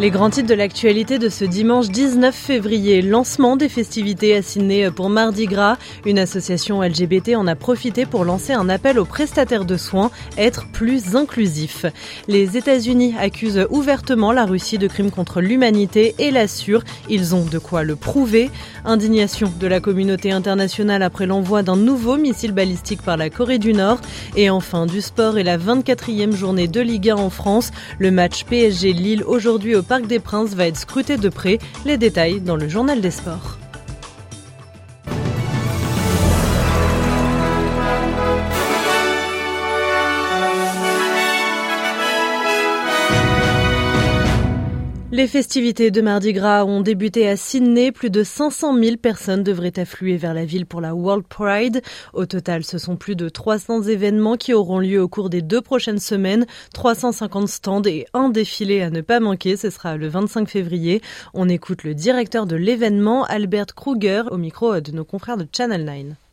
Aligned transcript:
Les 0.00 0.08
grands 0.08 0.30
titres 0.30 0.48
de 0.48 0.54
l'actualité 0.54 1.18
de 1.18 1.28
ce 1.28 1.44
dimanche 1.44 1.90
19 1.90 2.34
février. 2.34 3.02
Lancement 3.02 3.58
des 3.58 3.68
festivités 3.68 4.34
à 4.34 4.40
Sydney 4.40 4.90
pour 4.90 5.10
Mardi 5.10 5.44
Gras. 5.44 5.76
Une 6.06 6.18
association 6.18 6.80
LGBT 6.80 7.36
en 7.36 7.46
a 7.46 7.54
profité 7.54 8.06
pour 8.06 8.24
lancer 8.24 8.54
un 8.54 8.70
appel 8.70 8.98
aux 8.98 9.04
prestataires 9.04 9.66
de 9.66 9.76
soins, 9.76 10.10
être 10.38 10.66
plus 10.72 11.16
inclusifs. 11.16 11.84
Les 12.28 12.56
États-Unis 12.56 13.14
accusent 13.20 13.66
ouvertement 13.68 14.32
la 14.32 14.46
Russie 14.46 14.78
de 14.78 14.86
crimes 14.86 15.10
contre 15.10 15.42
l'humanité 15.42 16.14
et 16.18 16.30
l'assurent. 16.30 16.84
Ils 17.10 17.34
ont 17.34 17.44
de 17.44 17.58
quoi 17.58 17.82
le 17.84 17.94
prouver. 17.94 18.50
Indignation 18.86 19.52
de 19.60 19.66
la 19.66 19.80
communauté 19.80 20.32
internationale 20.32 21.02
après 21.02 21.26
l'envoi 21.26 21.62
d'un 21.62 21.76
nouveau 21.76 22.16
missile 22.16 22.52
balistique 22.52 23.02
par 23.02 23.18
la 23.18 23.28
Corée 23.28 23.58
du 23.58 23.74
Nord. 23.74 24.00
Et 24.34 24.48
enfin, 24.48 24.86
du 24.86 25.02
sport 25.02 25.36
et 25.36 25.42
la 25.42 25.58
24e 25.58 26.34
journée 26.34 26.68
de 26.68 26.80
Ligue 26.80 27.10
1 27.10 27.16
en 27.16 27.28
France. 27.28 27.70
Le 27.98 28.10
match 28.10 28.44
PSG-Lille 28.44 29.24
aujourd'hui 29.24 29.76
au 29.76 29.82
Parc 29.90 30.06
des 30.06 30.20
Princes 30.20 30.54
va 30.54 30.68
être 30.68 30.76
scruté 30.76 31.16
de 31.16 31.28
près. 31.28 31.58
Les 31.84 31.96
détails 31.96 32.40
dans 32.40 32.54
le 32.54 32.68
journal 32.68 33.00
des 33.00 33.10
sports. 33.10 33.58
Les 45.12 45.26
festivités 45.26 45.90
de 45.90 46.00
Mardi 46.02 46.32
Gras 46.32 46.64
ont 46.64 46.82
débuté 46.82 47.28
à 47.28 47.36
Sydney. 47.36 47.90
Plus 47.90 48.10
de 48.10 48.22
500 48.22 48.78
000 48.80 48.96
personnes 48.96 49.42
devraient 49.42 49.76
affluer 49.76 50.16
vers 50.16 50.34
la 50.34 50.44
ville 50.44 50.66
pour 50.66 50.80
la 50.80 50.94
World 50.94 51.24
Pride. 51.26 51.82
Au 52.12 52.26
total, 52.26 52.62
ce 52.62 52.78
sont 52.78 52.94
plus 52.94 53.16
de 53.16 53.28
300 53.28 53.82
événements 53.82 54.36
qui 54.36 54.54
auront 54.54 54.78
lieu 54.78 55.02
au 55.02 55.08
cours 55.08 55.28
des 55.28 55.42
deux 55.42 55.62
prochaines 55.62 55.98
semaines. 55.98 56.46
350 56.74 57.48
stands 57.48 57.82
et 57.86 58.06
un 58.14 58.28
défilé 58.28 58.82
à 58.82 58.90
ne 58.90 59.00
pas 59.00 59.18
manquer. 59.18 59.56
Ce 59.56 59.70
sera 59.70 59.96
le 59.96 60.06
25 60.06 60.48
février. 60.48 61.02
On 61.34 61.48
écoute 61.48 61.82
le 61.82 61.94
directeur 61.94 62.46
de 62.46 62.54
l'événement, 62.54 63.24
Albert 63.24 63.74
Kruger, 63.74 64.22
au 64.30 64.36
micro 64.36 64.78
de 64.78 64.92
nos 64.92 65.04
confrères 65.04 65.36
de 65.36 65.46
Channel 65.52 65.84
9. 65.84 66.29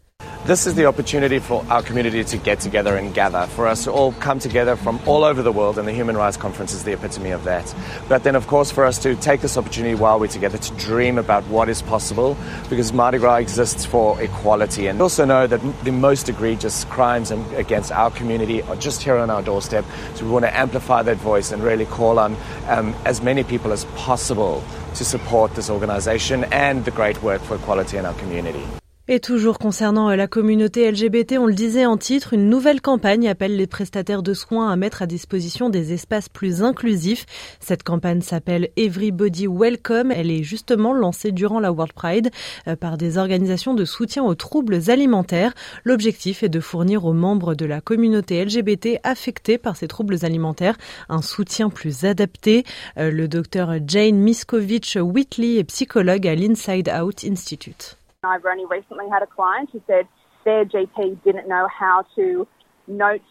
This 0.48 0.66
is 0.66 0.76
the 0.76 0.86
opportunity 0.86 1.40
for 1.40 1.66
our 1.70 1.84
community 1.84 2.24
to 2.24 2.38
get 2.38 2.62
together 2.62 2.96
and 2.96 3.14
gather, 3.14 3.48
for 3.48 3.68
us 3.68 3.84
to 3.84 3.92
all 3.92 4.14
come 4.14 4.40
together 4.40 4.78
from 4.78 4.98
all 5.06 5.26
over 5.26 5.42
the 5.42 5.52
world, 5.52 5.78
and 5.78 5.86
the 5.86 5.92
Human 5.92 6.16
Rights 6.16 6.38
Conference 6.38 6.72
is 6.72 6.86
the 6.86 6.94
epitome 6.94 7.32
of 7.32 7.44
that. 7.44 7.76
But 8.08 8.24
then, 8.24 8.34
of 8.34 8.48
course, 8.48 8.72
for 8.72 8.86
us 8.86 8.98
to 9.00 9.18
take 9.18 9.42
this 9.42 9.58
opportunity 9.58 9.94
while 9.94 10.22
we're 10.22 10.28
together 10.28 10.58
to 10.58 10.74
dream 10.76 11.18
about 11.18 11.44
what 11.48 11.68
is 11.68 11.82
possible, 11.82 12.38
because 12.70 12.94
Mardi 12.94 13.18
Gras 13.18 13.40
exists 13.40 13.86
for 13.86 14.22
equality. 14.22 14.88
And 14.88 15.00
we 15.00 15.04
also 15.04 15.26
know 15.26 15.48
that 15.48 15.60
the 15.84 15.92
most 15.92 16.30
egregious 16.30 16.86
crimes 16.86 17.30
against 17.30 17.92
our 17.92 18.10
community 18.10 18.62
are 18.62 18.78
just 18.78 19.04
here 19.04 19.18
on 19.18 19.30
our 19.30 19.42
doorstep. 19.42 19.84
So 20.16 20.24
we 20.24 20.32
want 20.32 20.46
to 20.46 20.58
amplify 20.58 21.02
that 21.04 21.18
voice 21.18 21.52
and 21.52 21.62
really 21.62 21.86
call 21.86 22.20
on 22.20 22.38
um, 22.70 22.96
as 23.04 23.22
many 23.22 23.44
people 23.44 23.74
as 23.74 23.84
possible 23.98 24.64
to 24.96 25.04
support 25.04 25.56
this 25.56 25.70
organization 25.70 26.46
and 26.54 26.86
the 26.86 26.92
great 26.92 27.22
work 27.22 27.42
for 27.42 27.56
equality 27.56 27.98
in 27.98 28.06
our 28.06 28.14
community. 28.14 28.66
Et 29.10 29.22
toujours 29.22 29.58
concernant 29.58 30.14
la 30.14 30.28
communauté 30.28 30.92
LGBT, 30.92 31.38
on 31.40 31.46
le 31.46 31.54
disait 31.54 31.86
en 31.86 31.96
titre, 31.96 32.34
une 32.34 32.50
nouvelle 32.50 32.82
campagne 32.82 33.30
appelle 33.30 33.56
les 33.56 33.66
prestataires 33.66 34.22
de 34.22 34.34
soins 34.34 34.70
à 34.70 34.76
mettre 34.76 35.02
à 35.02 35.06
disposition 35.06 35.70
des 35.70 35.94
espaces 35.94 36.28
plus 36.28 36.62
inclusifs. 36.62 37.26
Cette 37.62 37.84
campagne 37.84 38.20
s'appelle 38.20 38.68
Everybody 38.76 39.48
Welcome. 39.48 40.12
Elle 40.12 40.30
est 40.30 40.44
justement 40.44 40.92
lancée 40.92 41.32
durant 41.32 41.62
la 41.62 41.72
World 41.72 41.94
Pride 41.94 42.32
euh, 42.68 42.76
par 42.76 42.98
des 42.98 43.18
organisations 43.18 43.74
de 43.74 43.86
soutien 43.86 44.26
aux 44.26 44.36
troubles 44.36 44.90
alimentaires. 44.90 45.54
L'objectif 45.86 46.44
est 46.44 46.50
de 46.50 46.60
fournir 46.60 47.06
aux 47.06 47.14
membres 47.14 47.56
de 47.56 47.66
la 47.66 47.80
communauté 47.80 48.44
LGBT 48.44 49.00
affectés 49.04 49.58
par 49.58 49.78
ces 49.78 49.88
troubles 49.88 50.26
alimentaires 50.26 50.76
un 51.08 51.22
soutien 51.22 51.70
plus 51.70 52.04
adapté. 52.04 52.66
Euh, 52.98 53.10
le 53.10 53.30
docteur 53.30 53.72
Jane 53.88 54.18
Miskovich 54.18 54.98
Whitley 54.98 55.60
est 55.60 55.64
psychologue 55.64 56.28
à 56.28 56.36
l'Inside 56.36 56.90
Out 56.90 57.24
Institute. 57.24 57.97
I've 58.24 58.46
only 58.46 58.66
recently 58.66 59.08
had 59.10 59.22
a 59.22 59.28
client 59.28 59.70
who 59.72 59.82
said 59.86 60.08
their 60.44 60.66
GP 60.66 61.24
didn't 61.24 61.48
know 61.48 61.68
how 61.68 62.04
to 62.16 62.48
note 62.88 63.22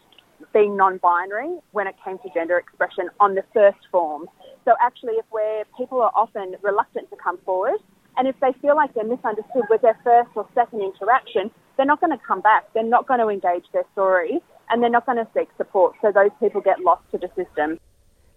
being 0.53 0.77
non-binary 0.77 1.59
when 1.71 1.87
it 1.87 1.95
came 2.05 2.17
to 2.19 2.29
gender 2.33 2.57
expression 2.57 3.09
on 3.19 3.35
the 3.35 3.43
first 3.53 3.79
form. 3.91 4.27
So 4.63 4.75
actually, 4.81 5.13
if 5.13 5.25
where 5.29 5.65
people 5.77 6.01
are 6.01 6.11
often 6.15 6.55
reluctant 6.61 7.09
to 7.09 7.17
come 7.21 7.37
forward, 7.39 7.79
and 8.15 8.29
if 8.29 8.35
they 8.39 8.53
feel 8.61 8.75
like 8.77 8.93
they're 8.93 9.03
misunderstood 9.03 9.63
with 9.69 9.81
their 9.81 9.99
first 10.05 10.29
or 10.35 10.47
second 10.55 10.81
interaction, 10.81 11.51
they're 11.75 11.85
not 11.85 11.99
going 11.99 12.17
to 12.17 12.23
come 12.25 12.39
back. 12.39 12.71
They're 12.73 12.83
not 12.83 13.07
going 13.07 13.19
to 13.19 13.27
engage 13.27 13.65
their 13.73 13.83
story, 13.91 14.39
and 14.69 14.81
they're 14.81 14.89
not 14.89 15.05
going 15.05 15.17
to 15.17 15.27
seek 15.35 15.49
support. 15.57 15.95
So 16.01 16.13
those 16.13 16.31
people 16.39 16.61
get 16.61 16.79
lost 16.79 17.03
to 17.11 17.17
the 17.17 17.27
system. 17.35 17.77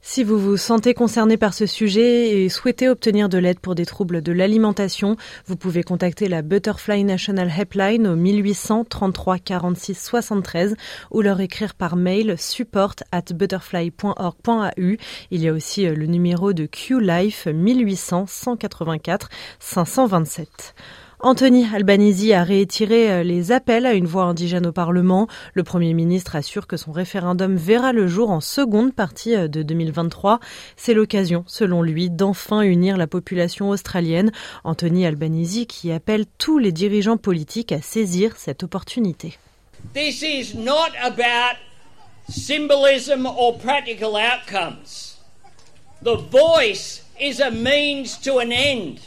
Si 0.03 0.25
vous 0.25 0.39
vous 0.39 0.57
sentez 0.57 0.95
concerné 0.95 1.37
par 1.37 1.53
ce 1.53 1.67
sujet 1.67 2.31
et 2.31 2.49
souhaitez 2.49 2.89
obtenir 2.89 3.29
de 3.29 3.37
l'aide 3.37 3.61
pour 3.61 3.75
des 3.75 3.85
troubles 3.85 4.23
de 4.23 4.33
l'alimentation, 4.33 5.17
vous 5.47 5.57
pouvez 5.57 5.83
contacter 5.83 6.27
la 6.27 6.41
Butterfly 6.41 7.05
National 7.05 7.53
Helpline 7.55 8.07
au 8.07 8.17
1800 8.17 8.87
33 8.87 9.39
46 9.39 9.95
73 9.95 10.75
ou 11.11 11.21
leur 11.21 11.41
écrire 11.41 11.75
par 11.75 11.97
mail 11.97 12.37
support 12.39 12.95
at 13.13 13.35
butterfly.org.au. 13.35 14.97
Il 15.31 15.43
y 15.43 15.49
a 15.49 15.53
aussi 15.53 15.87
euh, 15.87 15.95
le 15.95 16.07
numéro 16.07 16.55
de 16.55 16.65
Q-Life 16.65 17.47
1800 17.47 18.25
184 18.27 19.29
527. 19.59 20.75
Anthony 21.23 21.67
Albanese 21.67 22.33
a 22.33 22.45
réitéré 22.45 23.13
euh, 23.13 23.23
les 23.23 23.53
appels 23.53 23.85
à 23.85 23.93
une 23.93 24.07
voix 24.07 24.25
indigène 24.25 24.67
au 24.67 24.73
Parlement. 24.73 25.27
Le 25.53 25.63
Premier 25.63 25.93
ministre 25.93 26.35
assure 26.35 26.67
que 26.67 26.79
son 26.79 26.93
référendum 26.93 27.57
verra 27.57 27.93
le 27.93 28.07
jour 28.07 28.31
en 28.31 28.41
seconde 28.41 28.95
partie 28.95 29.37
euh, 29.37 29.47
de 29.47 29.63
2023. 29.63 30.41
C'est 30.77 30.95
l'occasion, 30.95 31.45
selon 31.47 31.83
lui, 31.83 32.09
d'enfin 32.09 32.63
unir 32.63 32.97
la 32.97 33.07
population 33.07 33.69
australienne. 33.69 34.33
Anthony 34.65 35.05
Albanese 35.05 35.67
qui 35.69 35.93
appelle 35.93 36.25
tous 36.39 36.57
les 36.57 36.73
dirigeants 36.73 37.19
politiques 37.19 37.73
à 37.73 37.83
saisir 37.83 38.37
cette 38.37 38.63
opportunité. 38.63 39.39
This 39.93 40.23
is 40.23 40.57
not 40.57 40.89
about 41.03 41.59
symbolism 42.31 43.27
or 43.27 43.59
practical 43.59 44.17
outcomes. 44.17 45.19
The 46.03 46.17
voice 46.17 47.03
is 47.21 47.43
a 47.43 47.51
means 47.51 48.19
to 48.23 48.39
an 48.39 48.51
end. 48.53 49.01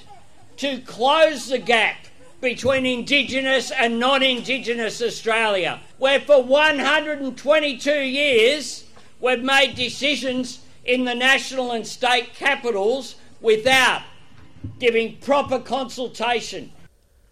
To 0.63 0.77
close 0.85 1.49
the 1.49 1.59
gap 1.59 1.97
between 2.39 2.85
Indigenous 2.85 3.69
and 3.71 3.99
non 3.99 4.23
Indigenous 4.23 5.01
Australia, 5.01 5.81
where 5.97 6.21
for 6.21 6.41
122 6.41 7.91
years 7.91 8.85
we've 9.19 9.43
made 9.43 9.75
decisions 9.75 10.59
in 10.85 11.03
the 11.03 11.15
national 11.15 11.73
and 11.73 11.85
state 11.85 12.33
capitals 12.33 13.15
without 13.41 14.03
giving 14.79 15.17
proper 15.17 15.59
consultation. 15.59 16.71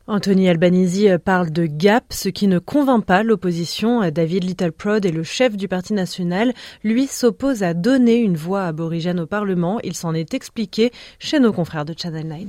Anthony 0.07 0.49
Albanese 0.49 1.17
parle 1.23 1.51
de 1.51 1.67
gap, 1.67 2.11
ce 2.11 2.27
qui 2.27 2.47
ne 2.47 2.59
convainc 2.59 3.05
pas 3.05 3.23
l'opposition. 3.23 4.01
David 4.11 4.43
Littleproud 4.43 5.05
est 5.05 5.11
le 5.11 5.23
chef 5.23 5.55
du 5.55 5.69
Parti 5.69 5.93
national. 5.93 6.51
Lui 6.83 7.07
s'oppose 7.07 7.63
à 7.63 7.73
donner 7.73 8.17
une 8.17 8.35
voix 8.35 8.65
aborigène 8.65 9.21
au 9.21 9.25
Parlement. 9.25 9.79
Il 9.85 9.95
s'en 9.95 10.13
est 10.13 10.33
expliqué 10.33 10.91
chez 11.17 11.39
nos 11.39 11.53
confrères 11.53 11.85
de 11.85 11.93
Channel 11.97 12.27
9. 12.27 12.39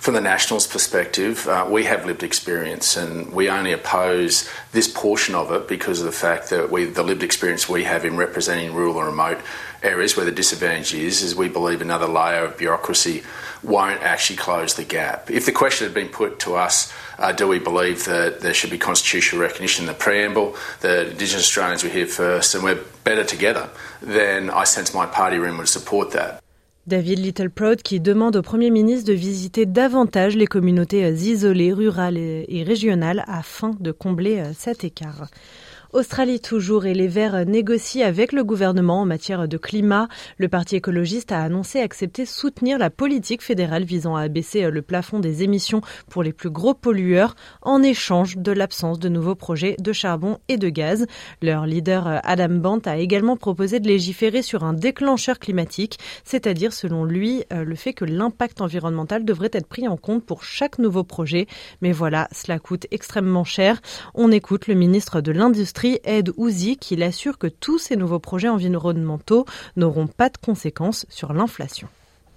From 0.00 0.14
the 0.14 0.20
Nationals' 0.20 0.66
perspective, 0.66 1.48
uh, 1.48 1.66
we 1.68 1.84
have 1.84 2.06
lived 2.06 2.22
experience 2.22 2.96
and 2.96 3.32
we 3.32 3.50
only 3.50 3.72
oppose 3.72 4.48
this 4.72 4.86
portion 4.86 5.34
of 5.34 5.50
it 5.50 5.66
because 5.66 5.98
of 5.98 6.06
the 6.06 6.12
fact 6.12 6.50
that 6.50 6.70
we, 6.70 6.84
the 6.84 7.02
lived 7.02 7.24
experience 7.24 7.68
we 7.68 7.84
have 7.84 8.04
in 8.04 8.16
representing 8.16 8.72
rural 8.72 8.98
and 8.98 9.08
remote 9.08 9.38
areas 9.82 10.16
where 10.16 10.24
the 10.24 10.32
disadvantage 10.32 10.94
is, 10.94 11.22
is 11.22 11.34
we 11.34 11.48
believe 11.48 11.82
another 11.82 12.06
layer 12.06 12.44
of 12.44 12.56
bureaucracy 12.56 13.22
won't 13.62 14.00
actually 14.02 14.36
close 14.36 14.74
the 14.74 14.84
gap. 14.84 15.30
If 15.30 15.46
the 15.46 15.52
question 15.52 15.86
had 15.86 15.94
been 15.94 16.08
put 16.08 16.38
to 16.40 16.54
us, 16.54 16.92
uh, 17.18 17.32
do 17.32 17.48
we 17.48 17.58
believe 17.58 18.04
that 18.04 18.40
there 18.40 18.54
should 18.54 18.70
be 18.70 18.78
constitutional 18.78 19.42
recognition 19.42 19.82
in 19.82 19.88
the 19.88 19.94
preamble, 19.94 20.56
that 20.80 21.08
Indigenous 21.08 21.42
Australians 21.42 21.82
were 21.82 21.90
here 21.90 22.06
first 22.06 22.54
and 22.54 22.62
we're 22.62 22.82
better 23.02 23.24
together, 23.24 23.68
then 24.00 24.48
I 24.48 24.64
sense 24.64 24.94
my 24.94 25.06
party 25.06 25.38
room 25.38 25.58
would 25.58 25.68
support 25.68 26.12
that. 26.12 26.40
David 26.88 27.18
Littleproud 27.18 27.82
qui 27.82 28.00
demande 28.00 28.36
au 28.36 28.42
Premier 28.42 28.70
ministre 28.70 29.08
de 29.08 29.12
visiter 29.12 29.66
davantage 29.66 30.36
les 30.36 30.46
communautés 30.46 31.06
isolées, 31.06 31.74
rurales 31.74 32.16
et 32.16 32.64
régionales 32.66 33.24
afin 33.26 33.76
de 33.78 33.92
combler 33.92 34.38
euh, 34.38 34.52
cet 34.56 34.84
écart. 34.84 35.28
Australie 35.94 36.38
toujours 36.38 36.84
et 36.84 36.92
les 36.92 37.08
Verts 37.08 37.46
négocient 37.46 38.06
avec 38.06 38.32
le 38.32 38.44
gouvernement 38.44 39.00
en 39.00 39.04
matière 39.06 39.48
de 39.48 39.56
climat. 39.56 40.08
Le 40.36 40.46
Parti 40.46 40.76
écologiste 40.76 41.32
a 41.32 41.40
annoncé 41.40 41.80
accepter 41.80 42.26
soutenir 42.26 42.76
la 42.76 42.90
politique 42.90 43.40
fédérale 43.40 43.84
visant 43.84 44.14
à 44.14 44.20
abaisser 44.20 44.70
le 44.70 44.82
plafond 44.82 45.18
des 45.18 45.44
émissions 45.44 45.80
pour 46.10 46.22
les 46.22 46.34
plus 46.34 46.50
gros 46.50 46.74
pollueurs 46.74 47.36
en 47.62 47.82
échange 47.82 48.36
de 48.36 48.52
l'absence 48.52 48.98
de 48.98 49.08
nouveaux 49.08 49.34
projets 49.34 49.76
de 49.78 49.94
charbon 49.94 50.36
et 50.48 50.58
de 50.58 50.68
gaz. 50.68 51.06
Leur 51.40 51.64
leader 51.64 52.20
Adam 52.22 52.50
Bant 52.50 52.80
a 52.84 52.98
également 52.98 53.38
proposé 53.38 53.80
de 53.80 53.88
légiférer 53.88 54.42
sur 54.42 54.64
un 54.64 54.74
déclencheur 54.74 55.38
climatique, 55.38 55.98
c'est-à-dire 56.22 56.74
selon 56.74 57.06
lui 57.06 57.44
le 57.50 57.74
fait 57.76 57.94
que 57.94 58.04
l'impact 58.04 58.60
environnemental 58.60 59.24
devrait 59.24 59.48
être 59.52 59.66
pris 59.66 59.88
en 59.88 59.96
compte 59.96 60.22
pour 60.22 60.44
chaque 60.44 60.78
nouveau 60.78 61.02
projet. 61.02 61.46
Mais 61.80 61.92
voilà, 61.92 62.28
cela 62.32 62.58
coûte 62.58 62.86
extrêmement 62.90 63.44
cher. 63.44 63.80
On 64.14 64.30
écoute 64.30 64.66
le 64.66 64.74
ministre 64.74 65.22
de 65.22 65.32
l'Industrie 65.32 65.77
Ed 65.84 66.30
Ouzi 66.36 66.76
que 66.76 67.46
tous 67.46 67.78
ces 67.78 67.96
nouveaux 67.96 68.18
projets 68.18 68.48
environnementaux 68.48 69.46
n'auront 69.76 70.06
pas 70.06 70.28
de 70.28 70.38
conséquences 70.38 71.06
sur 71.08 71.32
l'inflation. 71.32 71.88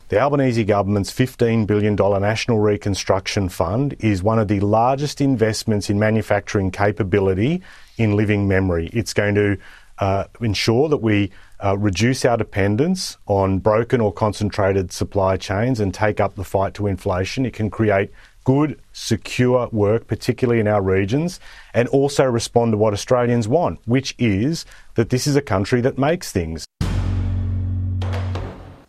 The 0.09 0.17
Albanese 0.17 0.65
government's 0.65 1.09
$15 1.09 1.65
billion 1.65 1.95
National 1.95 2.59
Reconstruction 2.59 3.47
Fund 3.47 3.95
is 3.99 4.21
one 4.21 4.39
of 4.39 4.49
the 4.49 4.59
largest 4.59 5.21
investments 5.21 5.89
in 5.89 5.97
manufacturing 5.99 6.69
capability 6.69 7.61
in 7.97 8.17
living 8.17 8.45
memory. 8.45 8.89
It's 8.91 9.13
going 9.13 9.35
to 9.35 9.57
uh, 9.99 10.25
ensure 10.41 10.89
that 10.89 10.97
we 10.97 11.31
uh, 11.63 11.77
reduce 11.77 12.25
our 12.25 12.35
dependence 12.35 13.17
on 13.27 13.59
broken 13.59 14.01
or 14.01 14.11
concentrated 14.11 14.91
supply 14.91 15.37
chains 15.37 15.79
and 15.79 15.93
take 15.93 16.19
up 16.19 16.35
the 16.35 16.43
fight 16.43 16.73
to 16.73 16.87
inflation. 16.87 17.45
It 17.45 17.53
can 17.53 17.69
create 17.69 18.11
good, 18.43 18.79
secure 18.91 19.67
work, 19.71 20.07
particularly 20.07 20.59
in 20.59 20.67
our 20.67 20.81
regions, 20.81 21.39
and 21.73 21.87
also 21.89 22.23
respond 22.25 22.71
to 22.71 22.77
what 22.77 22.93
Australians 22.93 23.47
want, 23.47 23.79
which 23.85 24.15
is 24.17 24.65
that 24.95 25.09
this 25.09 25.27
is 25.27 25.35
a 25.35 25.41
country 25.41 25.81
that 25.81 25.97
makes 25.97 26.31
things. 26.31 26.65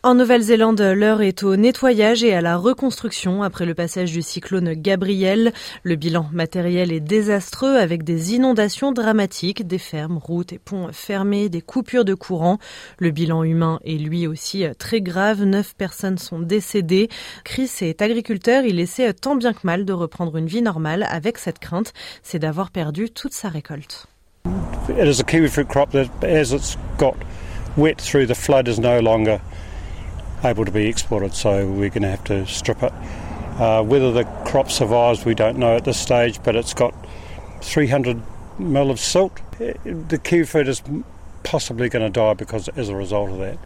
En 0.04 0.16
Nouvelle-Zélande, 0.16 0.80
l'heure 0.80 1.22
est 1.22 1.44
au 1.44 1.54
nettoyage 1.54 2.24
et 2.24 2.34
à 2.34 2.40
la 2.40 2.56
reconstruction 2.56 3.44
après 3.44 3.66
le 3.66 3.74
passage 3.74 4.10
du 4.10 4.20
cyclone 4.20 4.72
Gabriel. 4.72 5.52
Le 5.84 5.94
bilan 5.94 6.28
matériel 6.32 6.90
est 6.90 6.98
désastreux 6.98 7.76
avec 7.76 8.02
des 8.02 8.34
inondations 8.34 8.90
dramatiques, 8.90 9.64
des 9.64 9.78
fermes, 9.78 10.18
routes 10.18 10.52
et 10.52 10.58
ponts 10.58 10.88
fermés, 10.90 11.48
des 11.48 11.60
coupures 11.60 12.04
de 12.04 12.14
courant. 12.14 12.58
Le 12.98 13.12
bilan 13.12 13.44
humain 13.44 13.78
est 13.84 13.96
lui 13.96 14.26
aussi 14.26 14.64
très 14.76 15.00
grave. 15.00 15.44
Neuf 15.44 15.76
personnes 15.76 16.18
sont 16.18 16.40
décédées. 16.40 17.08
Chris 17.44 17.70
est 17.82 18.02
agriculteur. 18.02 18.64
Il 18.64 18.80
essaie 18.80 19.12
tant 19.12 19.36
bien 19.36 19.52
que 19.52 19.60
mal 19.62 19.84
de 19.84 19.92
reprendre 19.92 20.36
une 20.36 20.48
vie 20.48 20.62
normale 20.62 21.06
avec 21.10 21.38
cette 21.38 21.60
crainte, 21.60 21.92
c'est 22.24 22.40
d'avoir 22.40 22.72
perdu 22.72 23.08
toute 23.08 23.34
sa 23.34 23.48
récolte. 23.50 24.08
It 24.88 25.06
is 25.06 25.20
a 25.20 25.24
kiwi 25.24 25.48
fruit 25.48 25.68
crop 25.68 25.92
that 25.92 26.08
as 26.24 26.52
it's 26.52 26.76
got 26.98 27.14
wet 27.76 27.98
through 27.98 28.26
the 28.26 28.34
flood 28.34 28.66
is 28.66 28.80
no 28.80 29.00
longer 29.00 29.40
able 30.44 30.64
to 30.64 30.70
be 30.70 30.86
exported, 30.86 31.34
so 31.34 31.66
we're 31.66 31.90
going 31.90 32.02
to 32.02 32.08
have 32.08 32.24
to 32.24 32.46
strip 32.46 32.82
it. 32.82 32.92
Uh, 33.58 33.82
whether 33.82 34.10
the 34.10 34.24
crop 34.46 34.70
survives, 34.70 35.24
we 35.24 35.34
don't 35.34 35.58
know 35.58 35.76
at 35.76 35.84
this 35.84 36.00
stage, 36.00 36.42
but 36.42 36.56
it's 36.56 36.74
got 36.74 36.94
300 37.60 38.20
mil 38.58 38.90
of 38.90 38.98
silt. 38.98 39.40
The 39.58 40.20
kiwi 40.22 40.44
fruit 40.44 40.68
is 40.68 40.82
possibly 41.42 41.88
going 41.88 42.04
to 42.04 42.10
die 42.10 42.34
because 42.34 42.68
as 42.70 42.88
a 42.88 42.96
result 42.96 43.30
of 43.30 43.38
that. 43.38 43.58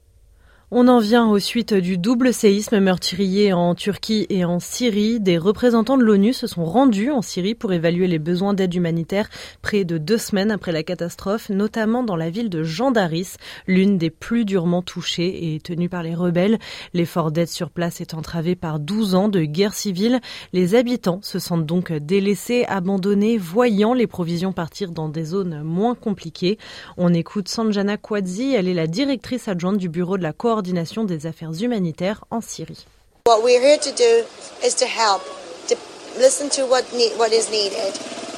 On 0.72 0.88
en 0.88 0.98
vient 0.98 1.28
aux 1.28 1.38
suites 1.38 1.74
du 1.74 1.96
double 1.96 2.34
séisme 2.34 2.80
meurtrier 2.80 3.52
en 3.52 3.76
Turquie 3.76 4.26
et 4.30 4.44
en 4.44 4.58
Syrie. 4.58 5.20
Des 5.20 5.38
représentants 5.38 5.96
de 5.96 6.02
l'ONU 6.02 6.32
se 6.32 6.48
sont 6.48 6.64
rendus 6.64 7.12
en 7.12 7.22
Syrie 7.22 7.54
pour 7.54 7.72
évaluer 7.72 8.08
les 8.08 8.18
besoins 8.18 8.52
d'aide 8.52 8.74
humanitaire 8.74 9.28
près 9.62 9.84
de 9.84 9.96
deux 9.96 10.18
semaines 10.18 10.50
après 10.50 10.72
la 10.72 10.82
catastrophe, 10.82 11.50
notamment 11.50 12.02
dans 12.02 12.16
la 12.16 12.30
ville 12.30 12.50
de 12.50 12.64
Jandaris, 12.64 13.34
l'une 13.68 13.96
des 13.96 14.10
plus 14.10 14.44
durement 14.44 14.82
touchées 14.82 15.54
et 15.54 15.60
tenue 15.60 15.88
par 15.88 16.02
les 16.02 16.16
rebelles. 16.16 16.58
L'effort 16.94 17.30
d'aide 17.30 17.46
sur 17.46 17.70
place 17.70 18.00
est 18.00 18.14
entravé 18.14 18.56
par 18.56 18.80
12 18.80 19.14
ans 19.14 19.28
de 19.28 19.42
guerre 19.42 19.72
civile. 19.72 20.20
Les 20.52 20.74
habitants 20.74 21.20
se 21.22 21.38
sentent 21.38 21.64
donc 21.64 21.92
délaissés, 21.92 22.64
abandonnés, 22.66 23.38
voyant 23.38 23.94
les 23.94 24.08
provisions 24.08 24.52
partir 24.52 24.90
dans 24.90 25.08
des 25.08 25.26
zones 25.26 25.62
moins 25.62 25.94
compliquées. 25.94 26.58
On 26.96 27.14
écoute 27.14 27.48
Sanjana 27.48 27.98
Kwadzi, 27.98 28.52
elle 28.52 28.66
est 28.66 28.74
la 28.74 28.88
directrice 28.88 29.46
adjointe 29.46 29.78
du 29.78 29.88
bureau 29.88 30.18
de 30.18 30.24
la 30.24 30.32
coordination 30.56 31.05
des 31.05 31.26
affaires 31.26 31.53
humanitaires 31.61 32.25
en 32.31 32.41
Syrie. 32.41 32.87
What 33.26 33.43
we're 33.43 33.61
here 33.61 33.76
to 33.76 33.93
do 33.93 34.25
is 34.64 34.75
to 34.76 34.87
help, 34.87 35.23
to 35.69 35.76
listen 36.17 36.49
to 36.50 36.64
what 36.64 36.91
need, 36.94 37.12
what 37.19 37.31
is 37.31 37.50
needed, 37.50 37.93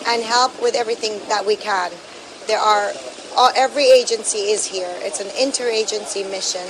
and 0.08 0.20
help 0.24 0.50
with 0.60 0.74
everything 0.74 1.20
that 1.28 1.46
we 1.46 1.54
can. 1.54 1.92
There 2.48 2.58
are 2.58 2.90
all, 3.36 3.52
every 3.54 3.84
agency 3.84 4.50
is 4.50 4.66
here. 4.66 4.90
It's 5.06 5.20
an 5.20 5.30
interagency 5.38 6.28
mission, 6.28 6.66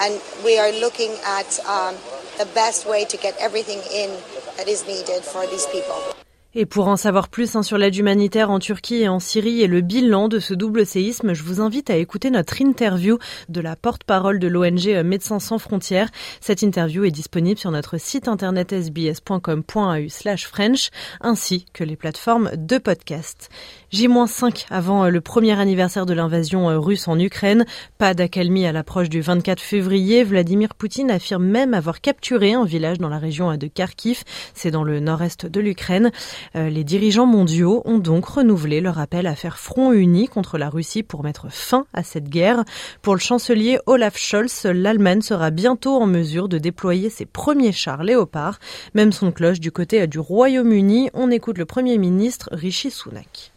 and 0.00 0.18
we 0.42 0.58
are 0.58 0.72
looking 0.80 1.12
at 1.26 1.60
um, 1.66 1.94
the 2.38 2.46
best 2.54 2.88
way 2.88 3.04
to 3.04 3.18
get 3.18 3.36
everything 3.38 3.82
in 3.92 4.16
that 4.56 4.66
is 4.66 4.86
needed 4.86 5.22
for 5.22 5.46
these 5.46 5.66
people. 5.66 6.15
Et 6.58 6.64
pour 6.64 6.88
en 6.88 6.96
savoir 6.96 7.28
plus 7.28 7.54
hein, 7.54 7.62
sur 7.62 7.76
l'aide 7.76 7.94
humanitaire 7.96 8.50
en 8.50 8.58
Turquie 8.58 9.02
et 9.02 9.08
en 9.08 9.20
Syrie 9.20 9.60
et 9.60 9.66
le 9.66 9.82
bilan 9.82 10.26
de 10.28 10.38
ce 10.38 10.54
double 10.54 10.86
séisme, 10.86 11.34
je 11.34 11.42
vous 11.42 11.60
invite 11.60 11.90
à 11.90 11.96
écouter 11.96 12.30
notre 12.30 12.62
interview 12.62 13.18
de 13.50 13.60
la 13.60 13.76
porte-parole 13.76 14.38
de 14.38 14.48
l'ONG 14.48 14.88
euh, 14.88 15.04
Médecins 15.04 15.38
sans 15.38 15.58
frontières. 15.58 16.08
Cette 16.40 16.62
interview 16.62 17.04
est 17.04 17.10
disponible 17.10 17.58
sur 17.58 17.70
notre 17.70 17.98
site 17.98 18.26
internet 18.26 18.72
sbs.com.au 18.72 20.08
slash 20.08 20.46
French 20.46 20.88
ainsi 21.20 21.66
que 21.74 21.84
les 21.84 21.94
plateformes 21.94 22.50
de 22.56 22.78
podcast. 22.78 23.50
J-5 23.90 24.66
avant 24.70 25.04
euh, 25.04 25.10
le 25.10 25.20
premier 25.20 25.60
anniversaire 25.60 26.06
de 26.06 26.14
l'invasion 26.14 26.70
euh, 26.70 26.78
russe 26.78 27.06
en 27.06 27.18
Ukraine. 27.18 27.66
Pas 27.98 28.14
d'accalmie 28.14 28.66
à 28.66 28.72
l'approche 28.72 29.10
du 29.10 29.20
24 29.20 29.60
février. 29.60 30.24
Vladimir 30.24 30.74
Poutine 30.74 31.10
affirme 31.10 31.44
même 31.44 31.74
avoir 31.74 32.00
capturé 32.00 32.54
un 32.54 32.64
village 32.64 32.96
dans 32.96 33.10
la 33.10 33.18
région 33.18 33.54
de 33.56 33.66
Kharkiv. 33.66 34.24
C'est 34.54 34.70
dans 34.70 34.84
le 34.84 35.00
nord-est 35.00 35.44
de 35.44 35.60
l'Ukraine. 35.60 36.10
Euh, 36.54 36.68
les 36.68 36.84
dirigeants 36.84 37.26
mondiaux 37.26 37.82
ont 37.84 37.98
donc 37.98 38.26
renouvelé 38.26 38.80
leur 38.80 38.98
appel 38.98 39.26
à 39.26 39.34
faire 39.34 39.58
front 39.58 39.92
uni 39.92 40.28
contre 40.28 40.58
la 40.58 40.68
Russie 40.68 41.02
pour 41.02 41.22
mettre 41.22 41.50
fin 41.50 41.86
à 41.92 42.02
cette 42.02 42.28
guerre. 42.28 42.64
Pour 43.02 43.14
le 43.14 43.20
chancelier 43.20 43.78
Olaf 43.86 44.16
Scholz, 44.16 44.64
l'Allemagne 44.64 45.22
sera 45.22 45.50
bientôt 45.50 45.96
en 45.96 46.06
mesure 46.06 46.48
de 46.48 46.58
déployer 46.58 47.10
ses 47.10 47.26
premiers 47.26 47.72
chars 47.72 48.04
léopards. 48.04 48.58
Même 48.94 49.12
son 49.12 49.32
cloche 49.32 49.60
du 49.60 49.72
côté 49.72 50.06
du 50.06 50.18
Royaume-Uni, 50.18 51.10
on 51.14 51.30
écoute 51.30 51.58
le 51.58 51.66
Premier 51.66 51.98
ministre 51.98 52.48
Rishi 52.52 52.90
Sunak. 52.90 53.52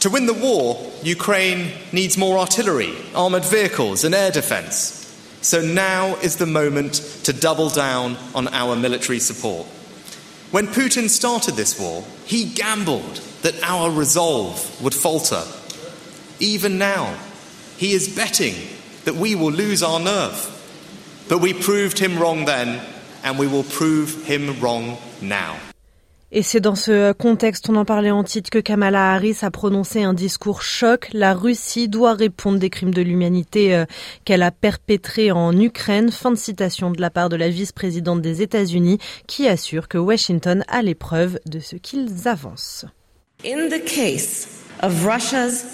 To 0.00 0.10
win 0.10 0.26
the 0.26 0.32
war, 0.32 0.76
Ukraine 1.04 1.70
needs 1.92 2.16
more 2.16 2.38
artillery, 2.38 2.92
armoured 3.14 3.44
vehicles, 3.44 4.04
and 4.04 4.14
air 4.14 4.30
defence. 4.30 5.06
So 5.40 5.60
now 5.60 6.16
is 6.22 6.36
the 6.36 6.46
moment 6.46 7.02
to 7.24 7.32
double 7.32 7.68
down 7.68 8.16
on 8.34 8.48
our 8.48 8.76
military 8.76 9.20
support. 9.20 9.66
When 10.50 10.66
Putin 10.66 11.10
started 11.10 11.54
this 11.54 11.78
war, 11.78 12.04
he 12.24 12.46
gambled 12.46 13.16
that 13.42 13.62
our 13.62 13.90
resolve 13.90 14.82
would 14.82 14.94
falter. 14.94 15.44
Even 16.40 16.78
now, 16.78 17.18
he 17.76 17.92
is 17.92 18.08
betting 18.14 18.54
that 19.04 19.14
we 19.14 19.34
will 19.34 19.52
lose 19.52 19.82
our 19.82 20.00
nerve. 20.00 20.54
But 21.28 21.38
we 21.38 21.52
proved 21.52 21.98
him 21.98 22.18
wrong 22.18 22.46
then, 22.46 22.80
and 23.22 23.38
we 23.38 23.46
will 23.46 23.62
prove 23.62 24.24
him 24.24 24.58
wrong 24.60 24.96
now. 25.20 25.58
Et 26.30 26.42
c'est 26.42 26.60
dans 26.60 26.74
ce 26.74 27.12
contexte, 27.12 27.70
on 27.70 27.76
en 27.76 27.86
parlait 27.86 28.10
en 28.10 28.22
titre, 28.22 28.50
que 28.50 28.58
Kamala 28.58 29.14
Harris 29.14 29.38
a 29.40 29.50
prononcé 29.50 30.02
un 30.02 30.12
discours 30.12 30.60
choc. 30.60 31.08
La 31.14 31.32
Russie 31.32 31.88
doit 31.88 32.12
répondre 32.12 32.58
des 32.58 32.68
crimes 32.68 32.92
de 32.92 33.00
l'humanité 33.00 33.74
euh, 33.74 33.86
qu'elle 34.26 34.42
a 34.42 34.50
perpétrés 34.50 35.32
en 35.32 35.58
Ukraine. 35.58 36.10
Fin 36.10 36.30
de 36.30 36.36
citation 36.36 36.90
de 36.90 37.00
la 37.00 37.08
part 37.08 37.30
de 37.30 37.36
la 37.36 37.48
vice-présidente 37.48 38.20
des 38.20 38.42
États-Unis 38.42 38.98
qui 39.26 39.48
assure 39.48 39.88
que 39.88 39.96
Washington 39.96 40.64
a 40.68 40.82
l'épreuve 40.82 41.38
de 41.46 41.60
ce 41.60 41.76
qu'ils 41.76 42.28
avancent. 42.28 42.84
In 43.46 43.68
the 43.70 43.82
case 43.82 44.48
of 44.82 45.06
Russia's 45.06 45.64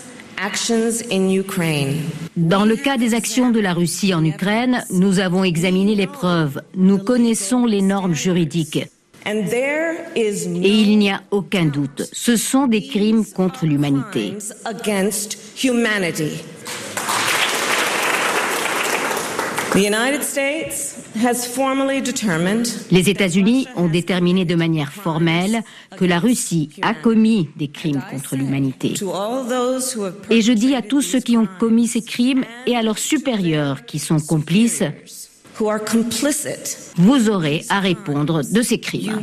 actions 0.41 1.03
in 1.11 1.31
Ukraine. 1.31 1.97
Dans 2.37 2.65
le 2.65 2.77
cas 2.77 2.97
des 2.97 3.15
actions 3.15 3.51
de 3.51 3.59
la 3.59 3.73
Russie 3.73 4.15
en 4.15 4.25
Ukraine, 4.25 4.85
nous 4.91 5.19
avons 5.19 5.43
examiné 5.43 5.97
les 5.97 6.07
preuves. 6.07 6.63
Nous 6.77 6.99
connaissons 6.99 7.67
les 7.67 7.83
normes 7.83 8.15
juridiques. 8.15 8.87
Et 9.27 10.31
il 10.63 10.99
n'y 10.99 11.11
a 11.11 11.23
aucun 11.31 11.65
doute, 11.65 12.09
ce 12.13 12.37
sont 12.37 12.67
des 12.67 12.87
crimes 12.87 13.25
contre 13.25 13.65
l'humanité. 13.65 14.35
Les 22.91 23.11
États-Unis 23.11 23.67
ont 23.77 23.89
déterminé 23.89 24.45
de 24.45 24.55
manière 24.55 24.93
formelle 24.93 25.63
que 25.97 26.05
la 26.05 26.21
Russie 26.21 26.71
a 26.83 26.95
commis 26.95 27.49
des 27.57 27.69
crimes 27.69 28.03
contre 28.09 28.37
l'humanité. 28.37 28.95
Et 30.31 30.43
je 30.43 30.53
dis 30.53 30.77
à 30.77 30.83
tous 30.83 31.03
ceux 31.03 31.19
qui 31.19 31.37
ont 31.37 31.49
commis 31.59 31.89
ces 31.89 32.03
crimes 32.03 32.45
et 32.67 32.77
à 32.77 32.83
leurs 32.83 32.99
supérieurs 32.99 33.85
qui 33.85 33.99
sont 33.99 34.21
complices, 34.21 34.85
vous 36.97 37.29
aurez 37.29 37.65
à 37.69 37.81
répondre 37.81 38.43
de 38.43 38.63
ces 38.63 38.81
crimes. 38.81 39.21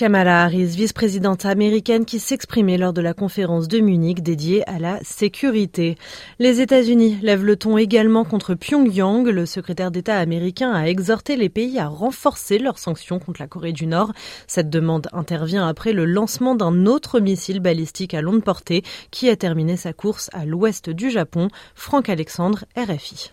Kamala 0.00 0.44
Harris, 0.44 0.76
vice-présidente 0.76 1.44
américaine 1.44 2.06
qui 2.06 2.20
s'exprimait 2.20 2.78
lors 2.78 2.94
de 2.94 3.02
la 3.02 3.12
conférence 3.12 3.68
de 3.68 3.80
Munich 3.80 4.22
dédiée 4.22 4.66
à 4.66 4.78
la 4.78 4.98
sécurité. 5.02 5.98
Les 6.38 6.62
États-Unis 6.62 7.18
lèvent 7.20 7.44
le 7.44 7.56
ton 7.56 7.76
également 7.76 8.24
contre 8.24 8.54
Pyongyang. 8.54 9.26
Le 9.26 9.44
secrétaire 9.44 9.90
d'État 9.90 10.16
américain 10.16 10.72
a 10.72 10.86
exhorté 10.86 11.36
les 11.36 11.50
pays 11.50 11.78
à 11.78 11.86
renforcer 11.86 12.58
leurs 12.58 12.78
sanctions 12.78 13.18
contre 13.18 13.42
la 13.42 13.46
Corée 13.46 13.72
du 13.72 13.86
Nord. 13.86 14.12
Cette 14.46 14.70
demande 14.70 15.08
intervient 15.12 15.68
après 15.68 15.92
le 15.92 16.06
lancement 16.06 16.54
d'un 16.54 16.86
autre 16.86 17.20
missile 17.20 17.60
balistique 17.60 18.14
à 18.14 18.22
longue 18.22 18.42
portée 18.42 18.82
qui 19.10 19.28
a 19.28 19.36
terminé 19.36 19.76
sa 19.76 19.92
course 19.92 20.30
à 20.32 20.46
l'ouest 20.46 20.88
du 20.88 21.10
Japon. 21.10 21.48
Franck 21.74 22.08
Alexandre, 22.08 22.64
RFI. 22.74 23.32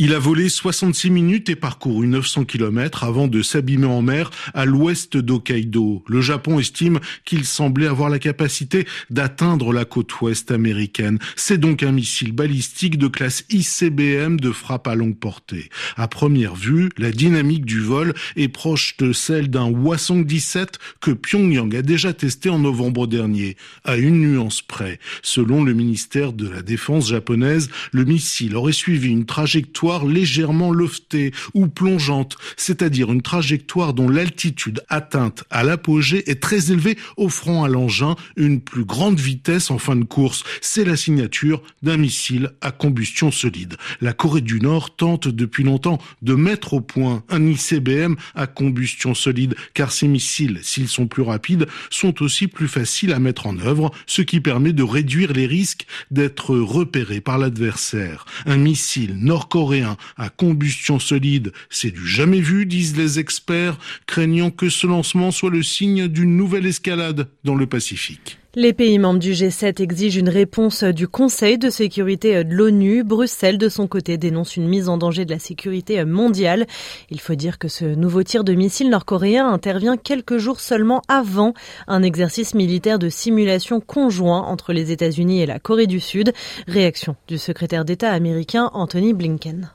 Il 0.00 0.14
a 0.14 0.20
volé 0.20 0.48
66 0.48 1.10
minutes 1.10 1.48
et 1.48 1.56
parcouru 1.56 2.06
900 2.06 2.44
km 2.44 3.02
avant 3.02 3.26
de 3.26 3.42
s'abîmer 3.42 3.88
en 3.88 4.00
mer 4.00 4.30
à 4.54 4.64
l'ouest 4.64 5.16
d'Hokkaido. 5.16 6.04
Le 6.06 6.20
Japon 6.20 6.60
estime 6.60 7.00
qu'il 7.24 7.44
semblait 7.44 7.88
avoir 7.88 8.08
la 8.08 8.20
capacité 8.20 8.86
d'atteindre 9.10 9.72
la 9.72 9.84
côte 9.84 10.20
ouest 10.20 10.52
américaine. 10.52 11.18
C'est 11.34 11.58
donc 11.58 11.82
un 11.82 11.90
missile 11.90 12.30
balistique 12.30 12.96
de 12.96 13.08
classe 13.08 13.44
ICBM 13.50 14.36
de 14.36 14.52
frappe 14.52 14.86
à 14.86 14.94
longue 14.94 15.18
portée. 15.18 15.68
À 15.96 16.06
première 16.06 16.54
vue, 16.54 16.90
la 16.96 17.10
dynamique 17.10 17.64
du 17.64 17.80
vol 17.80 18.14
est 18.36 18.46
proche 18.46 18.96
de 18.98 19.12
celle 19.12 19.50
d'un 19.50 19.68
Hwasong-17 19.68 20.74
que 21.00 21.10
Pyongyang 21.10 21.74
a 21.74 21.82
déjà 21.82 22.12
testé 22.12 22.50
en 22.50 22.60
novembre 22.60 23.08
dernier, 23.08 23.56
à 23.82 23.96
une 23.96 24.20
nuance 24.20 24.62
près. 24.62 25.00
Selon 25.22 25.64
le 25.64 25.72
ministère 25.72 26.32
de 26.32 26.48
la 26.48 26.62
Défense 26.62 27.08
japonaise, 27.08 27.68
le 27.90 28.04
missile 28.04 28.54
aurait 28.54 28.72
suivi 28.72 29.08
une 29.08 29.26
trajectoire 29.26 29.87
légèrement 29.96 30.70
loftée 30.70 31.32
ou 31.54 31.66
plongeante, 31.66 32.36
c'est-à-dire 32.56 33.12
une 33.12 33.22
trajectoire 33.22 33.94
dont 33.94 34.08
l'altitude 34.08 34.82
atteinte 34.88 35.44
à 35.50 35.62
l'apogée 35.64 36.30
est 36.30 36.42
très 36.42 36.70
élevée, 36.70 36.98
offrant 37.16 37.64
à 37.64 37.68
l'engin 37.68 38.16
une 38.36 38.60
plus 38.60 38.84
grande 38.84 39.18
vitesse 39.18 39.70
en 39.70 39.78
fin 39.78 39.96
de 39.96 40.04
course. 40.04 40.44
C'est 40.60 40.84
la 40.84 40.96
signature 40.96 41.62
d'un 41.82 41.96
missile 41.96 42.50
à 42.60 42.70
combustion 42.70 43.30
solide. 43.30 43.76
La 44.00 44.12
Corée 44.12 44.40
du 44.40 44.60
Nord 44.60 44.96
tente 44.96 45.28
depuis 45.28 45.64
longtemps 45.64 45.98
de 46.22 46.34
mettre 46.34 46.74
au 46.74 46.80
point 46.80 47.22
un 47.28 47.46
ICBM 47.46 48.16
à 48.34 48.46
combustion 48.46 49.14
solide, 49.14 49.54
car 49.74 49.92
ces 49.92 50.08
missiles, 50.08 50.60
s'ils 50.62 50.88
sont 50.88 51.06
plus 51.06 51.22
rapides, 51.22 51.66
sont 51.90 52.22
aussi 52.22 52.46
plus 52.48 52.68
faciles 52.68 53.12
à 53.12 53.18
mettre 53.18 53.46
en 53.46 53.58
œuvre, 53.58 53.90
ce 54.06 54.22
qui 54.22 54.40
permet 54.40 54.72
de 54.72 54.82
réduire 54.82 55.32
les 55.32 55.46
risques 55.46 55.86
d'être 56.10 56.56
repérés 56.56 57.20
par 57.20 57.38
l'adversaire. 57.38 58.24
Un 58.46 58.56
missile 58.56 59.16
nord-coréen 59.18 59.77
à 60.16 60.28
combustion 60.30 60.98
solide, 60.98 61.52
c'est 61.70 61.90
du 61.90 62.06
jamais 62.06 62.40
vu, 62.40 62.66
disent 62.66 62.96
les 62.96 63.18
experts, 63.18 63.78
craignant 64.06 64.50
que 64.50 64.68
ce 64.68 64.86
lancement 64.86 65.30
soit 65.30 65.50
le 65.50 65.62
signe 65.62 66.08
d'une 66.08 66.36
nouvelle 66.36 66.66
escalade 66.66 67.28
dans 67.44 67.54
le 67.54 67.66
Pacifique. 67.66 68.38
Les 68.54 68.72
pays 68.72 68.98
membres 68.98 69.18
du 69.18 69.32
G7 69.32 69.82
exigent 69.82 70.18
une 70.18 70.30
réponse 70.30 70.82
du 70.82 71.06
Conseil 71.06 71.58
de 71.58 71.68
sécurité 71.68 72.42
de 72.44 72.54
l'ONU. 72.54 73.04
Bruxelles, 73.04 73.58
de 73.58 73.68
son 73.68 73.86
côté, 73.86 74.16
dénonce 74.16 74.56
une 74.56 74.66
mise 74.66 74.88
en 74.88 74.96
danger 74.96 75.26
de 75.26 75.30
la 75.32 75.38
sécurité 75.38 76.02
mondiale. 76.06 76.66
Il 77.10 77.20
faut 77.20 77.34
dire 77.34 77.58
que 77.58 77.68
ce 77.68 77.84
nouveau 77.84 78.22
tir 78.22 78.44
de 78.44 78.54
missile 78.54 78.88
nord-coréen 78.88 79.46
intervient 79.46 79.98
quelques 79.98 80.38
jours 80.38 80.60
seulement 80.60 81.02
avant 81.08 81.52
un 81.88 82.02
exercice 82.02 82.54
militaire 82.54 82.98
de 82.98 83.10
simulation 83.10 83.80
conjoint 83.80 84.40
entre 84.40 84.72
les 84.72 84.92
États-Unis 84.92 85.42
et 85.42 85.46
la 85.46 85.58
Corée 85.58 85.86
du 85.86 86.00
Sud. 86.00 86.32
Réaction 86.66 87.16
du 87.26 87.36
secrétaire 87.36 87.84
d'État 87.84 88.12
américain 88.12 88.70
Anthony 88.72 89.12
Blinken. 89.12 89.72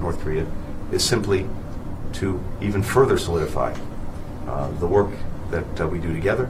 North 0.00 0.18
Korea 0.22 0.46
is 0.90 1.04
simply 1.04 1.44
to 2.14 2.40
even 2.62 2.82
further 2.82 3.18
solidify 3.18 3.74
the 4.78 4.86
work 4.86 5.10
that 5.50 5.80
uh, 5.80 5.86
we 5.86 5.98
do 5.98 6.12
together, 6.12 6.48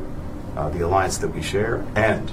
uh, 0.57 0.69
the 0.71 0.81
alliance 0.81 1.19
that 1.19 1.29
we 1.35 1.43
share, 1.43 1.85
and 1.95 2.31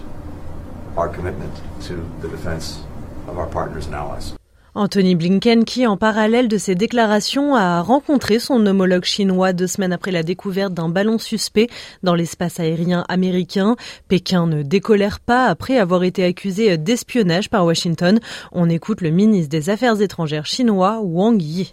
our 0.98 1.10
commitment 1.10 1.54
to 1.82 1.96
the 2.22 2.28
defense 2.28 2.84
of 3.28 3.38
our 3.38 3.48
partners 3.48 3.86
and 3.86 3.96
allies. 3.96 4.34
Anthony 4.76 5.14
Blinken, 5.14 5.66
qui 5.66 5.86
en 5.86 5.98
parallèle 5.98 6.48
de 6.48 6.58
ses 6.58 6.74
déclarations 6.74 7.56
a 7.56 7.82
rencontré 7.82 8.40
son 8.40 8.66
homologue 8.66 9.04
chinois 9.04 9.54
deux 9.54 9.68
semaines 9.68 9.94
après 9.94 10.10
la 10.10 10.24
découverte 10.24 10.74
d'un 10.74 10.90
ballon 10.90 11.20
suspect 11.20 11.68
dans 12.02 12.16
l'espace 12.16 12.60
aérien 12.60 13.06
américain. 13.08 13.76
Pékin 14.08 14.48
ne 14.48 14.64
décolère 14.64 15.20
pas 15.20 15.46
après 15.46 15.78
avoir 15.78 16.04
été 16.04 16.26
accusé 16.26 16.76
d'espionnage 16.80 17.52
par 17.52 17.66
Washington. 17.66 18.20
On 18.52 18.68
écoute 18.68 19.02
le 19.02 19.12
ministre 19.12 19.50
des 19.50 19.70
Affaires 19.70 20.02
étrangères 20.02 20.48
chinois 20.48 21.02
Wang 21.04 21.40
Yi. 21.40 21.72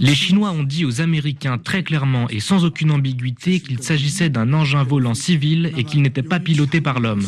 Les 0.00 0.14
Chinois 0.14 0.50
ont 0.50 0.62
dit 0.62 0.84
aux 0.84 1.00
Américains 1.00 1.58
très 1.58 1.82
clairement 1.82 2.28
et 2.28 2.40
sans 2.40 2.64
aucune 2.64 2.90
ambiguïté 2.90 3.60
qu'il 3.60 3.82
s'agissait 3.82 4.30
d'un 4.30 4.52
engin 4.52 4.82
volant 4.82 5.14
civil 5.14 5.72
et 5.76 5.84
qu'il 5.84 6.02
n'était 6.02 6.22
pas 6.22 6.40
piloté 6.40 6.80
par 6.80 7.00
l'homme. 7.00 7.26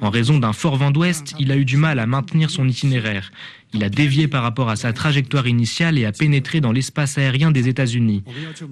En 0.00 0.10
raison 0.10 0.38
d'un 0.38 0.52
fort 0.52 0.76
vent 0.76 0.90
d'ouest, 0.90 1.34
il 1.38 1.52
a 1.52 1.56
eu 1.56 1.64
du 1.64 1.76
mal 1.76 1.98
à 1.98 2.06
maintenir 2.06 2.50
son 2.50 2.68
itinéraire. 2.68 3.30
Il 3.72 3.84
a 3.84 3.88
dévié 3.88 4.26
par 4.26 4.42
rapport 4.42 4.68
à 4.68 4.74
sa 4.74 4.92
trajectoire 4.92 5.46
initiale 5.46 5.96
et 5.96 6.04
a 6.04 6.10
pénétré 6.10 6.60
dans 6.60 6.72
l'espace 6.72 7.18
aérien 7.18 7.52
des 7.52 7.68
États-Unis. 7.68 8.24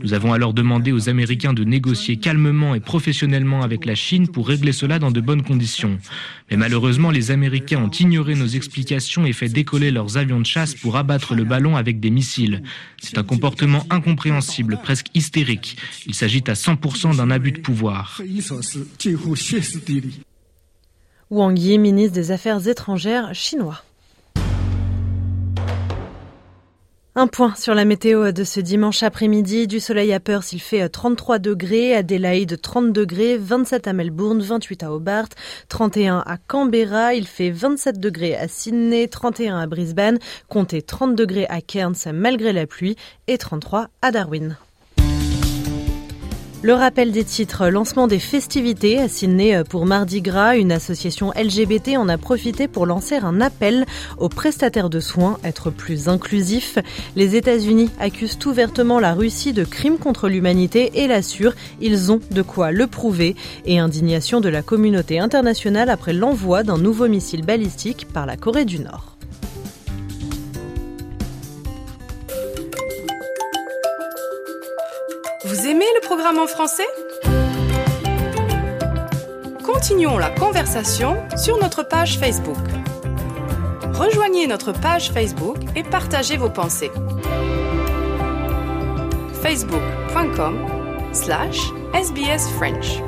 Nous 0.03 0.13
avons 0.13 0.33
alors 0.33 0.53
demandé 0.53 0.91
aux 0.91 1.09
Américains 1.09 1.53
de 1.53 1.63
négocier 1.63 2.17
calmement 2.17 2.75
et 2.75 2.81
professionnellement 2.81 3.63
avec 3.63 3.85
la 3.87 3.95
Chine 3.95 4.27
pour 4.27 4.49
régler 4.49 4.73
cela 4.73 4.99
dans 4.99 5.13
de 5.13 5.21
bonnes 5.21 5.43
conditions. 5.43 5.99
Mais 6.51 6.57
malheureusement, 6.57 7.13
les 7.13 7.31
Américains 7.31 7.81
ont 7.81 7.91
ignoré 7.91 8.35
nos 8.35 8.47
explications 8.47 9.25
et 9.25 9.33
fait 9.33 9.49
décoller 9.49 9.93
leurs 9.93 10.17
avions 10.17 10.41
de 10.41 10.47
chasse 10.47 10.75
pour 10.75 10.97
abattre 10.97 11.35
le 11.35 11.45
ballon 11.45 11.77
avec 11.77 12.01
des 12.01 12.11
missiles. 12.11 12.65
C'est 13.01 13.19
un 13.19 13.25
comportement 13.25 13.87
incompréhensible, 13.91 14.81
presque 14.83 15.09
hystérique. 15.15 15.77
Il 16.07 16.15
s'agit 16.15 16.45
à 16.49 16.55
100% 16.55 17.17
d'un 17.17 17.31
abus 17.31 17.53
de 17.53 17.61
pouvoir. 17.61 18.21
Wang 21.31 21.59
Yi, 21.59 21.79
ministre 21.79 22.15
des 22.15 22.31
Affaires 22.31 22.67
étrangères 22.67 23.35
chinois. 23.35 23.85
Un 27.21 27.27
point 27.27 27.53
sur 27.57 27.75
la 27.75 27.85
météo 27.85 28.31
de 28.31 28.45
ce 28.45 28.61
dimanche 28.61 29.03
après-midi. 29.03 29.67
Du 29.67 29.81
soleil 29.81 30.13
à 30.13 30.21
Perth, 30.21 30.53
il 30.53 30.61
fait 30.61 30.89
33 30.89 31.41
degrés. 31.41 31.93
Adélaïde, 31.93 32.61
30 32.61 32.93
degrés. 32.93 33.37
27 33.37 33.89
à 33.89 33.93
Melbourne, 33.93 34.41
28 34.41 34.85
à 34.85 34.93
Hobart, 34.93 35.27
31 35.69 36.23
à 36.25 36.37
Canberra. 36.37 37.15
Il 37.15 37.27
fait 37.27 37.51
27 37.51 37.99
degrés 37.99 38.37
à 38.37 38.47
Sydney, 38.47 39.09
31 39.09 39.59
à 39.59 39.67
Brisbane. 39.67 40.21
Comptez 40.49 40.81
30 40.81 41.17
degrés 41.17 41.47
à 41.49 41.61
Cairns 41.61 42.07
malgré 42.15 42.53
la 42.53 42.69
pluie 42.69 42.95
et 43.27 43.37
33 43.37 43.89
à 44.01 44.13
Darwin. 44.13 44.57
Le 46.61 46.75
rappel 46.75 47.13
des 47.13 47.23
titres, 47.23 47.69
lancement 47.69 48.09
des 48.09 48.19
festivités 48.19 48.99
à 48.99 49.09
Sydney 49.09 49.63
pour 49.63 49.87
Mardi 49.87 50.21
Gras, 50.21 50.57
une 50.57 50.73
association 50.73 51.33
LGBT 51.37 51.97
en 51.97 52.09
a 52.09 52.19
profité 52.19 52.67
pour 52.67 52.85
lancer 52.85 53.15
un 53.15 53.41
appel 53.41 53.87
aux 54.19 54.29
prestataires 54.29 54.91
de 54.91 54.99
soins, 54.99 55.39
être 55.45 55.71
plus 55.71 56.09
inclusifs. 56.09 56.79
Les 57.15 57.37
États-Unis 57.37 57.91
accusent 58.01 58.41
ouvertement 58.45 58.99
la 58.99 59.15
Russie 59.15 59.53
de 59.53 59.63
crimes 59.63 59.99
contre 59.99 60.29
l'humanité 60.29 60.91
et 60.95 61.07
l'assurent, 61.07 61.55
ils 61.81 62.11
ont 62.11 62.21
de 62.33 62.43
quoi 62.43 62.73
le 62.73 62.89
prouver. 62.89 63.37
Et 63.65 63.79
indignation 63.79 64.41
de 64.41 64.49
la 64.49 64.63
communauté 64.63 65.21
internationale 65.21 65.91
après 65.91 66.13
l'envoi 66.13 66.65
d'un 66.65 66.79
nouveau 66.79 67.07
missile 67.07 67.45
balistique 67.45 68.09
par 68.13 68.27
la 68.27 68.37
Corée 68.37 68.65
du 68.65 68.81
Nord. 68.81 69.18
Programme 76.09 76.39
en 76.39 76.47
français 76.47 76.89
Continuons 79.63 80.17
la 80.17 80.31
conversation 80.31 81.19
sur 81.37 81.59
notre 81.59 81.83
page 81.83 82.19
Facebook. 82.19 82.57
Rejoignez 83.93 84.47
notre 84.47 84.73
page 84.73 85.11
Facebook 85.11 85.59
et 85.77 85.83
partagez 85.83 86.39
vos 86.39 86.49
pensées. 86.49 86.91
facebook.com 89.43 90.67
slash 91.13 91.59
sbsfrench 91.93 93.03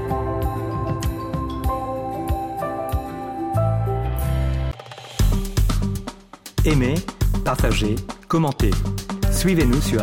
Aimez, 6.66 6.97
partagez, 7.47 7.97
commentez. 8.28 8.73
Suivez-nous 9.33 9.80
sur 9.80 10.02